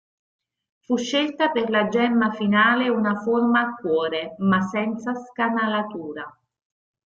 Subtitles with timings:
[0.79, 6.39] Fu scelta per la gemma finale una forma a cuore, ma senza scanalatura.